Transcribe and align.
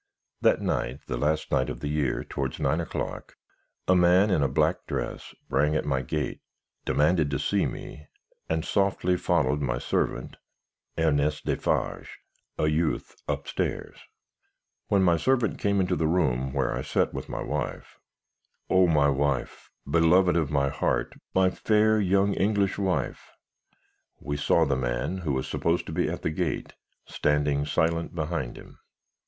"That 0.41 0.63
night, 0.63 1.01
the 1.05 1.15
last 1.15 1.51
night 1.51 1.69
of 1.69 1.79
the 1.79 1.87
year, 1.87 2.23
towards 2.23 2.59
nine 2.59 2.81
o'clock, 2.81 3.35
a 3.87 3.95
man 3.95 4.31
in 4.31 4.41
a 4.41 4.47
black 4.47 4.87
dress 4.87 5.35
rang 5.47 5.75
at 5.75 5.85
my 5.85 6.01
gate, 6.01 6.41
demanded 6.85 7.29
to 7.29 7.37
see 7.37 7.67
me, 7.67 8.07
and 8.49 8.65
softly 8.65 9.15
followed 9.15 9.61
my 9.61 9.77
servant, 9.77 10.37
Ernest 10.97 11.45
Defarge, 11.45 12.17
a 12.57 12.67
youth, 12.67 13.15
up 13.27 13.47
stairs. 13.47 13.99
When 14.87 15.03
my 15.03 15.17
servant 15.17 15.59
came 15.59 15.79
into 15.79 15.95
the 15.95 16.07
room 16.07 16.51
where 16.51 16.73
I 16.75 16.81
sat 16.81 17.13
with 17.13 17.29
my 17.29 17.43
wife 17.43 17.99
O 18.71 18.87
my 18.87 19.07
wife, 19.07 19.69
beloved 19.87 20.35
of 20.35 20.49
my 20.49 20.69
heart! 20.69 21.13
My 21.35 21.51
fair 21.51 21.99
young 22.01 22.33
English 22.33 22.79
wife! 22.79 23.29
we 24.19 24.35
saw 24.35 24.65
the 24.65 24.75
man, 24.75 25.19
who 25.19 25.31
was 25.33 25.47
supposed 25.47 25.85
to 25.85 25.91
be 25.91 26.09
at 26.09 26.23
the 26.23 26.31
gate, 26.31 26.73
standing 27.05 27.67
silent 27.67 28.15
behind 28.15 28.57
him. 28.57 28.79